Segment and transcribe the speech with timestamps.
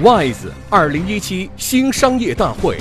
[0.00, 2.78] WISE 二零一七新商业大会，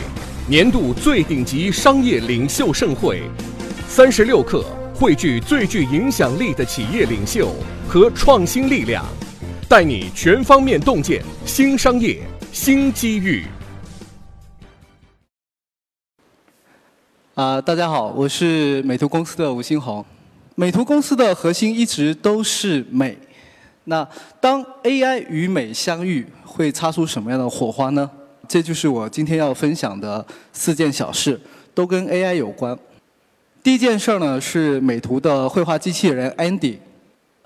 [0.48, 3.24] 年度最顶级商业领袖盛会，
[3.88, 7.52] 三十六课汇聚最具影响力的企业领袖
[7.88, 9.04] 和创新力量，
[9.68, 12.20] 带你全方面洞见新商业
[12.52, 13.46] 新机遇。
[17.34, 20.06] 啊，大家好，我是美图公司的吴新红。
[20.54, 23.18] 美图公司的核心一直都是美。
[23.86, 24.08] 那
[24.40, 28.10] 当 AI 与美相遇，会擦出什么样的火花呢？
[28.48, 31.38] 这就是我今天要分享的四件小事，
[31.76, 32.78] 都跟 AI 有关。
[33.62, 36.78] 第一件事呢是美图的绘画机器人 Andy。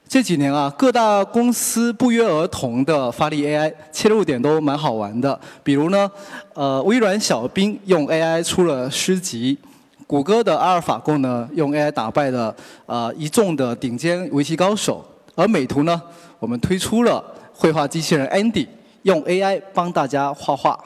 [0.08, 5.40] 这几年啊，各大公司不约而同的发力 AI，切入点都蛮好玩的。
[5.64, 6.12] 比如呢，
[6.54, 9.58] 呃，微软小冰用 AI 出了诗集，
[10.06, 12.54] 谷歌的阿尔法狗呢用 AI 打败了
[12.86, 16.00] 呃一众的顶尖围棋高手，而美图呢？
[16.40, 17.24] 我们推出了
[17.54, 18.68] 绘画机器人 Andy，
[19.04, 20.80] 用 AI 帮大家画画。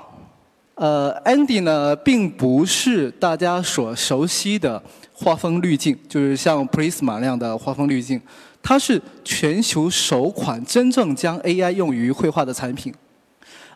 [0.75, 4.81] 呃，Andy 呢，并不是大家所熟悉的
[5.13, 8.21] 画风滤镜，就是像 Prisma 那样的画风滤镜，
[8.61, 12.93] 它是全球首款真正将 AI 用于绘画的产品。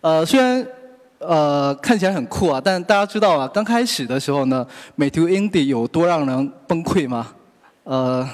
[0.02, 0.66] 呃，虽然
[1.20, 7.34] 呃看起来很酷啊，但大家知道啊，刚开始的时候呢，美图 Andy 有多让人崩溃吗？
[7.86, 8.30] 呃，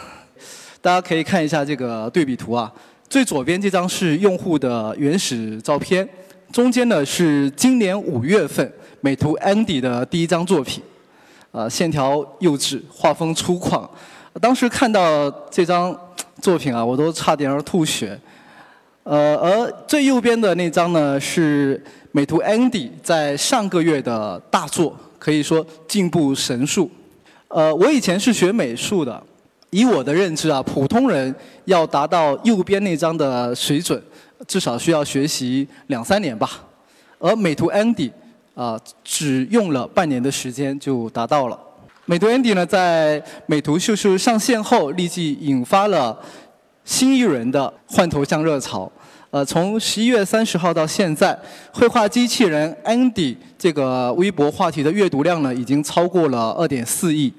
[0.81, 2.73] 大家可以看一下这个对比图啊。
[3.07, 6.07] 最左边这张是用户的原始照片，
[6.51, 10.83] 中间呢是今年五月份美图 Andy 的第一张作品，
[11.51, 13.87] 呃，线条幼稚，画风粗犷。
[14.41, 15.97] 当时看到这张
[16.41, 18.19] 作品啊，我都差点儿吐血。
[19.03, 26.89] 呃，而最右边的那张呢是美图 Andy 在上个月的大作，可以说进步神速。
[27.49, 29.23] 呃，我以前是学美术的。
[29.75, 34.01] 以我的认知啊，普通人要达到右边那张的水准，
[34.47, 36.49] 至少需要学习两三年吧。
[37.19, 38.09] 而美图 Andy
[38.53, 41.59] 啊，只用了半年的时间就达到了。
[42.05, 46.17] 美图 Andy 呢，在美图秀秀上线后，立即引发了
[46.85, 48.89] 新一轮的换头像热潮。
[49.29, 51.37] 呃，从十一月三十号到现在，
[51.73, 57.33] 绘画机器人 Andy 这个微博话题的阅读量呢，已经超过了二点四亿。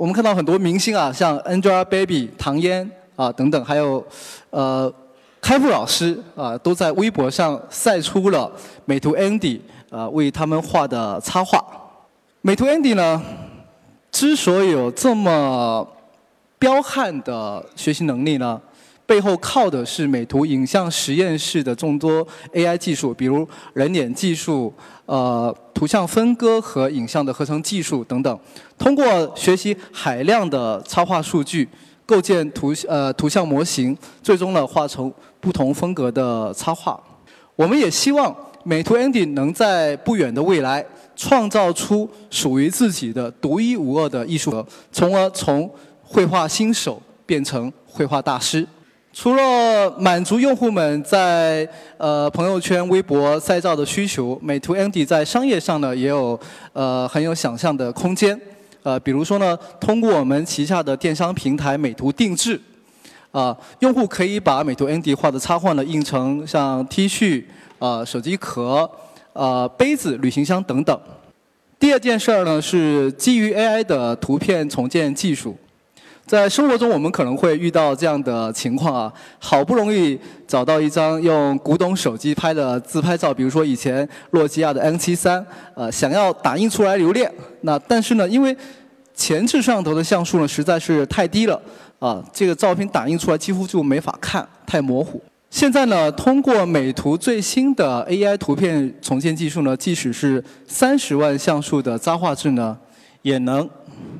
[0.00, 4.02] 我们看到很多明星啊，像 Angelababy、唐嫣啊等等，还有
[4.48, 4.90] 呃
[5.42, 8.50] 开复老师啊，都在微博上晒出了
[8.86, 11.62] 美图 Andy 啊为他们画的插画。
[12.40, 13.22] 美图 Andy 呢，
[14.10, 15.86] 之所以有这么
[16.58, 18.58] 彪悍的学习能力呢？
[19.10, 23.44] 背后靠的是美图影像实验室的众多 AI 技术，比如
[23.74, 24.72] 人脸技术、
[25.06, 28.38] 呃图像分割和影像的合成技术等等。
[28.78, 29.04] 通过
[29.34, 31.68] 学习海量的插画数据，
[32.06, 37.02] 构建图呃图像模型，最终呢画成不同风格的插画。
[37.56, 38.32] 我们也希望
[38.62, 45.68] 美图 Andy 能在不远的未来创造出属于自己的独一无二的艺术，从而从
[46.00, 48.64] 绘画新手变成绘画大师。
[49.12, 56.38] 除了满足用户们在呃朋友圈、微博晒照的需求，美图 Andy 在商业上呢也有
[56.72, 58.40] 呃很有想象的空间。
[58.82, 62.58] 呃，比如说呢，通过我们旗下的电商平台美图定制，
[63.32, 67.44] 啊，用户可以把美图 Andy 画的插画呢印成像 T 恤、
[67.80, 68.88] 啊手机壳、
[69.32, 70.98] 啊杯子、旅行箱等等。
[71.80, 75.56] 第二件事儿呢是基于 AI 的图片重建技术。
[76.30, 87.28] 在生活中，我们可能会遇到这样的情况啊，好不容易找到一张用古董手机拍的自拍照，比如说以前诺基亚的 N73，呃，想要打印出来留恋，
[87.62, 88.56] 那但是呢，因为
[89.12, 91.60] 前置摄像头的像素呢实在是太低了，
[91.98, 95.20] 啊，这个照片打印出来几乎就没法看，太模糊。
[95.50, 102.78] 现在呢，通过美图最新的 AI 图片重建技术呢，即使是三十万像素的渣画质呢，
[103.22, 103.68] 也能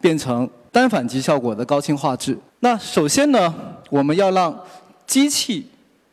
[0.00, 0.50] 变成。
[0.72, 2.38] 单反级效果的高清画质。
[2.60, 3.54] 那首先呢，
[3.88, 4.56] 我们要让
[5.06, 5.66] 机器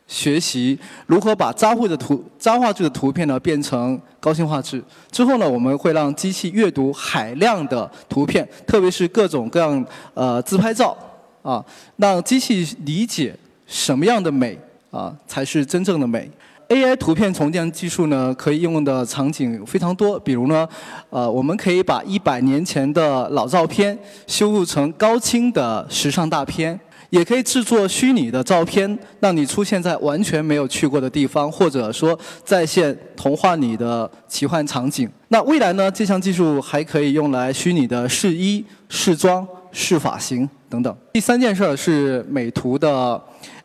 [0.08, 4.84] 学习如何把渣绘的图、渣画质的图片呢变成高清画质。
[5.12, 10.98] 之后呢，我们会让机器阅读海量的图片，特别是各种各样呃自拍照
[11.42, 11.64] 啊，
[11.98, 14.58] 让机器理解什么样的美
[14.90, 16.32] 啊才是真正的美。
[16.70, 20.20] AI 图片重建技术呢，可以应用的场景非常多。
[20.20, 20.68] 比如呢，
[21.10, 23.98] 呃，我们可以把一百年前的老照片
[24.28, 26.78] 修复成高清的时尚大片，
[27.10, 35.10] 也可以制作虚拟的照片，让你出现在完全没有去过的地方，或者说再现童话里的奇幻场景。
[35.30, 40.94] 那未来呢，这项技术还可以用来虚拟的试衣、试妆、试发型等等。
[41.14, 43.22] 第三件事儿是美图的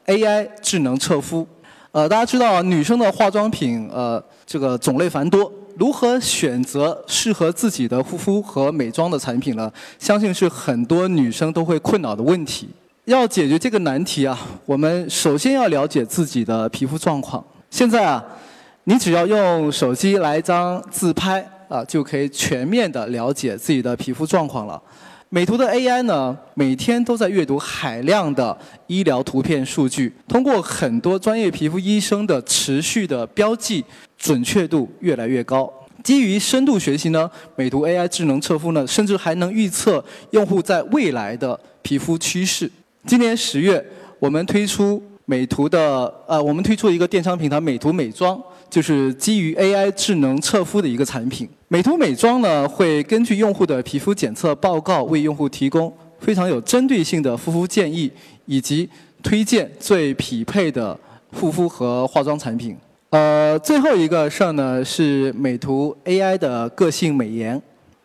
[0.07, 1.45] AI 智能测肤。
[1.93, 9.71] 呃，大家知道女生的化妆品，呃，这个种类繁多，如何选择适合自己的护肤和美妆的产品呢？
[9.99, 12.71] 相信是很多女生都会困扰的问题。
[13.05, 17.45] 要解决这个难题啊，我们首先要了解自己的皮肤状况。
[17.69, 18.25] 现在啊，
[18.85, 24.81] 你只要用手机来一张自拍啊，就可以全面的了解自己的皮肤状况了。
[25.35, 28.55] 美图的 AI 呢，每天都在阅读海量的
[28.87, 33.83] 医疗图片数据，通过很多专业皮肤医生的持续的标记，
[34.19, 35.73] 准确度越来越高。
[36.05, 42.71] 基于深度学习呢，美图 AI 智能测肤呢，甚至还能预测用户在未来的皮肤趋势。
[43.07, 43.83] 今年十月，
[44.19, 48.39] 我们推出美图的呃，我们推出一个电商平台美图美妆，
[48.69, 51.49] 就是基于 AI 智能测肤的一个产品。
[51.73, 55.91] 美图美妆呢，会根据用户的皮肤检测报告，为用户提供
[56.21, 58.13] 非常有针对性的护肤建议，
[58.45, 58.87] 以及
[59.23, 60.95] 推荐最匹配的
[61.35, 62.77] 护肤和化妆产品。
[63.09, 67.59] 呃，最后一个事儿呢，是美图 AI 的个性美颜。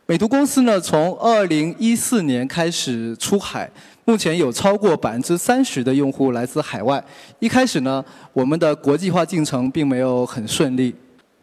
[0.06, 3.70] 美图公司呢，从二零一四年开始出海，
[4.06, 7.04] 目前有超过百分之三十的用户来自海外。
[7.40, 10.96] 一开始呢，我们的国际化进程并没有很顺利。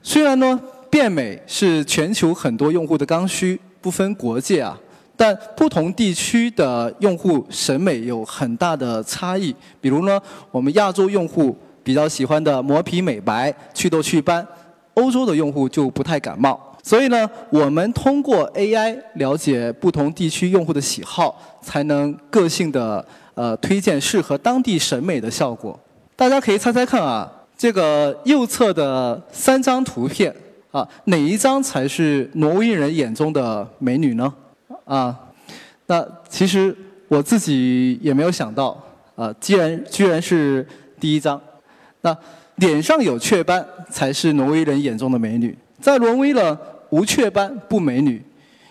[0.03, 0.59] 虽然呢，
[0.95, 4.79] 变美是全球很多用户的刚需，不分国界啊，
[5.17, 9.53] 但不同地区的用户审美有很大的差异。
[9.81, 10.21] 比如呢，
[10.53, 14.47] 我们亚洲用户比较喜欢的磨皮美白、祛痘祛斑，
[14.95, 16.57] 欧洲的用户就不太感冒。
[16.85, 23.05] 所以呢，我们通过 AI 了解不同地区用户的喜好，才能个性的
[23.35, 25.77] 呃推荐适合当地审美的效果。
[26.15, 30.33] 大家可以猜猜看啊，这个右侧的三张图片
[30.75, 34.35] 啊，哪一张才是挪威人眼中的美女呢？
[34.85, 35.17] 啊，
[35.87, 36.77] 那其实
[37.07, 38.77] 我自己也没有想到
[39.15, 40.67] 啊，既然居然是
[40.99, 41.41] 第一张，
[42.01, 42.17] 那
[42.57, 46.59] 脸上有雀斑才是挪威人眼中的美女，在挪威呢。
[46.91, 48.23] 无雀斑不美女，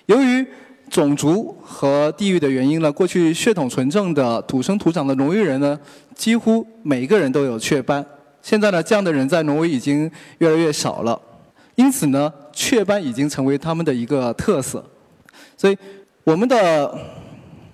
[0.05, 0.45] 由于
[0.89, 5.77] 种族和地域的原因呢，过去血统纯正的土生土长的挪威人呢，
[6.15, 8.05] 几乎每一个人都有雀斑。
[8.41, 11.19] 现在呢，这样的人在挪威已经越来越少了，
[11.75, 14.84] 因此呢，雀斑已经成为他们的一个特色。
[15.58, 15.78] 所以，
[16.24, 16.94] 我们的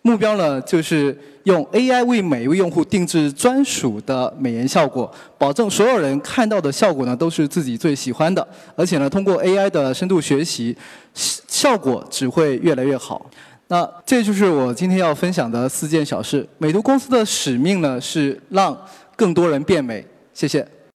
[0.02, 1.18] 目标呢，就是。
[1.46, 10.78] 用 AI 为每一位用户定制专属的美颜效果，保证所有人看到的效果呢都是自己最喜欢的，而且呢通过 AI 的深度学习，
[11.16, 13.26] 效果只会越来越好。
[13.68, 16.48] 那这就是我今天要分享的四件小事。
[16.60, 18.78] 美图公司的使命呢是让
[19.16, 20.06] 更多人变美。
[20.34, 20.68] 谢谢。